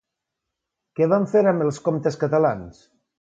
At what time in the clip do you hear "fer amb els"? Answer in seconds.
1.33-1.79